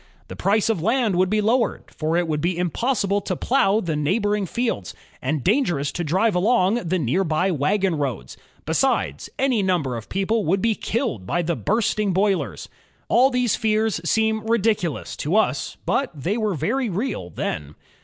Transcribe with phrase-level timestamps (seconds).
[0.29, 3.95] The price of land would be lowered, for it would be impossible to plow the
[3.95, 8.35] neigh boring fields, and dangerous to drive along the near by wagon roads.
[8.65, 12.67] Besides, any number of people would be killed by the bursting boilers.
[13.09, 17.75] All these fears seem ridicu lous to us, but they were very real then.